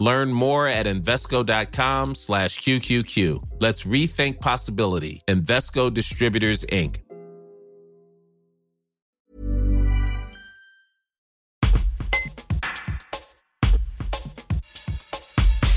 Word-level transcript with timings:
Learn 0.00 0.32
more 0.32 0.66
at 0.66 0.86
Invesco.com 0.86 2.14
slash 2.14 2.58
QQQ. 2.60 3.42
Let's 3.60 3.84
rethink 3.84 4.40
possibility. 4.40 5.22
Invesco 5.28 5.90
Distributors, 5.90 6.64
Inc. 6.72 7.04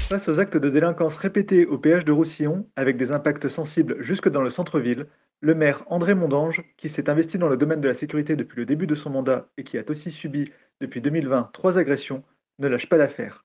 Face 0.07 0.29
aux 0.29 0.40
actes 0.40 0.57
de 0.57 0.70
délinquance 0.70 1.17
répétés 1.17 1.65
au 1.65 1.77
péage 1.77 2.05
de 2.05 2.13
Roussillon, 2.13 2.65
avec 2.77 2.95
des 2.98 3.12
impacts 3.12 3.49
sensibles 3.49 3.98
jusque 3.99 4.29
dans 4.29 4.41
le 4.43 4.51
centre-ville, 4.51 5.07
le 5.41 5.55
maire 5.55 5.84
André 5.87 6.15
Mondange, 6.15 6.63
qui 6.77 6.87
s'est 6.87 7.09
investi 7.09 7.37
dans 7.37 7.49
le 7.49 7.57
domaine 7.57 7.81
de 7.81 7.90
la 7.90 7.93
sécurité 7.93 8.37
depuis 8.37 8.59
le 8.59 8.65
début 8.65 8.87
de 8.87 8.95
son 8.95 9.09
mandat 9.09 9.49
et 9.57 9.65
qui 9.65 9.77
a 9.77 9.84
aussi 9.90 10.12
subi 10.12 10.45
depuis 10.79 11.01
2020 11.01 11.49
trois 11.51 11.77
agressions, 11.77 12.23
ne 12.59 12.70
lâche 12.70 12.87
pas 12.87 12.95
l'affaire. 12.98 13.43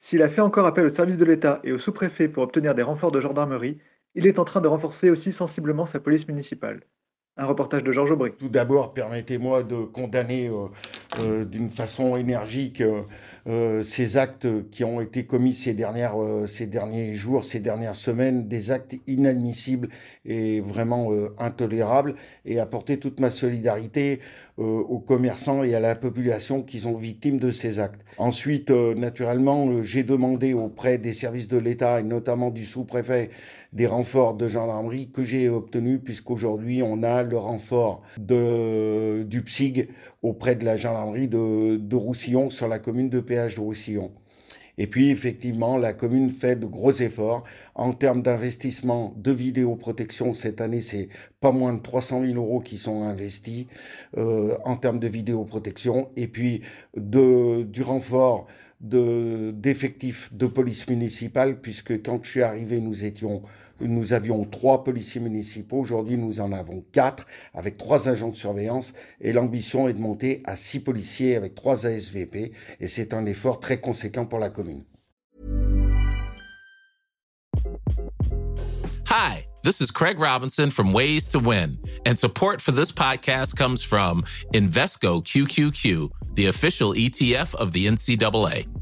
S'il 0.00 0.22
a 0.22 0.28
fait 0.28 0.40
encore 0.40 0.66
appel 0.66 0.86
au 0.86 0.90
service 0.90 1.16
de 1.16 1.24
l'État 1.24 1.60
et 1.64 1.72
au 1.72 1.78
sous-préfet 1.78 2.28
pour 2.28 2.42
obtenir 2.42 2.74
des 2.74 2.82
renforts 2.82 3.12
de 3.12 3.20
gendarmerie, 3.20 3.78
il 4.14 4.26
est 4.26 4.38
en 4.38 4.44
train 4.44 4.60
de 4.60 4.68
renforcer 4.68 5.10
aussi 5.10 5.32
sensiblement 5.32 5.86
sa 5.86 6.00
police 6.00 6.26
municipale. 6.28 6.82
Un 7.36 7.46
reportage 7.46 7.84
de 7.84 7.92
Georges 7.92 8.10
Aubry. 8.10 8.32
Tout 8.32 8.48
d'abord, 8.48 8.92
permettez-moi 8.94 9.62
de 9.62 9.84
condamner 9.84 10.48
euh, 10.48 10.66
euh, 11.20 11.44
d'une 11.44 11.70
façon 11.70 12.16
énergique 12.16 12.80
euh, 12.80 13.02
euh, 13.48 13.82
ces 13.82 14.18
actes 14.18 14.46
qui 14.70 14.84
ont 14.84 15.00
été 15.00 15.24
commis 15.24 15.54
ces, 15.54 15.72
dernières, 15.72 16.22
euh, 16.22 16.46
ces 16.46 16.66
derniers 16.66 17.14
jours, 17.14 17.44
ces 17.44 17.60
dernières 17.60 17.94
semaines, 17.94 18.46
des 18.46 18.70
actes 18.70 18.96
inadmissibles 19.06 19.88
et 20.26 20.60
vraiment 20.60 21.12
euh, 21.12 21.34
intolérables, 21.38 22.14
et 22.44 22.60
apporter 22.60 22.98
toute 22.98 23.20
ma 23.20 23.30
solidarité 23.30 24.20
aux 24.60 24.98
commerçants 24.98 25.62
et 25.62 25.76
à 25.76 25.78
la 25.78 25.94
population 25.94 26.64
qui 26.64 26.80
sont 26.80 26.96
victimes 26.96 27.38
de 27.38 27.52
ces 27.52 27.78
actes. 27.78 28.00
Ensuite, 28.16 28.72
naturellement, 28.72 29.84
j'ai 29.84 30.02
demandé 30.02 30.52
auprès 30.52 30.98
des 30.98 31.12
services 31.12 31.46
de 31.46 31.58
l'État 31.58 32.00
et 32.00 32.02
notamment 32.02 32.50
du 32.50 32.66
sous-préfet 32.66 33.30
des 33.72 33.86
renforts 33.86 34.34
de 34.34 34.48
gendarmerie 34.48 35.10
que 35.10 35.24
j'ai 35.24 35.48
obtenus 35.48 36.00
puisqu'aujourd'hui 36.02 36.82
on 36.82 37.02
a 37.02 37.22
le 37.22 37.36
renfort 37.36 38.02
du 38.18 39.42
PSIG 39.42 39.88
auprès 40.22 40.56
de 40.56 40.64
la 40.64 40.76
gendarmerie 40.76 41.28
de, 41.28 41.76
de 41.76 41.96
Roussillon 41.96 42.50
sur 42.50 42.66
la 42.66 42.78
commune 42.78 43.10
de 43.10 43.20
péage 43.20 43.37
de 43.46 43.60
Roussillon. 43.60 44.10
Et 44.80 44.86
puis, 44.86 45.10
effectivement, 45.10 45.76
la 45.76 45.92
commune 45.92 46.30
fait 46.30 46.54
de 46.56 46.64
gros 46.64 46.92
efforts 46.92 47.42
en 47.74 47.92
termes 47.92 48.22
d'investissement 48.22 49.12
de 49.16 49.32
vidéoprotection. 49.32 50.34
Cette 50.34 50.60
année, 50.60 50.80
c'est 50.80 51.08
pas 51.40 51.50
moins 51.50 51.74
de 51.74 51.82
300 51.82 52.24
000 52.24 52.34
euros 52.34 52.60
qui 52.60 52.78
sont 52.78 53.02
investis 53.02 53.66
euh, 54.16 54.56
en 54.64 54.76
termes 54.76 55.00
de 55.00 55.08
vidéoprotection. 55.08 56.10
Et 56.14 56.28
puis, 56.28 56.62
du 56.96 57.82
renfort 57.82 58.46
d'effectifs 58.80 60.32
de, 60.32 60.46
police 60.46 60.88
municipale, 60.88 61.60
puisque 61.60 62.02
quand 62.02 62.22
je 62.22 62.30
suis 62.30 62.42
arrivé, 62.42 62.80
nous 62.80 63.04
étions, 63.04 63.42
nous 63.80 64.12
avions 64.12 64.44
trois 64.44 64.84
policiers 64.84 65.20
municipaux. 65.20 65.78
Aujourd'hui, 65.78 66.16
nous 66.16 66.40
en 66.40 66.52
avons 66.52 66.84
quatre, 66.92 67.26
avec 67.54 67.76
trois 67.76 68.08
agents 68.08 68.30
de 68.30 68.36
surveillance, 68.36 68.94
et 69.20 69.32
l'ambition 69.32 69.88
est 69.88 69.94
de 69.94 70.00
monter 70.00 70.42
à 70.44 70.56
six 70.56 70.80
policiers 70.80 71.34
avec 71.34 71.54
trois 71.54 71.86
ASVP, 71.86 72.52
et 72.80 72.88
c'est 72.88 73.14
un 73.14 73.26
effort 73.26 73.60
très 73.60 73.80
conséquent 73.80 74.26
pour 74.26 74.38
la 74.38 74.50
commune. 74.50 74.84
Hi, 79.10 79.46
this 79.64 79.80
is 79.80 79.90
Craig 79.90 80.18
Robinson 80.20 80.70
from 80.70 80.92
Ways 80.92 81.28
to 81.32 81.40
Win, 81.40 81.78
and 82.06 82.16
support 82.16 82.60
for 82.60 82.72
this 82.72 82.92
podcast 82.92 83.56
comes 83.56 83.82
from 83.82 84.22
Invesco 84.52 85.22
QQQ 85.24 86.10
the 86.38 86.46
official 86.46 86.94
ETF 86.94 87.56
of 87.56 87.72
the 87.72 87.88
NCAA. 87.88 88.68